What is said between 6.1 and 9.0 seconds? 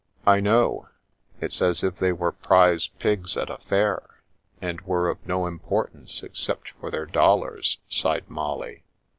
except for their dol lars," sighed Molly.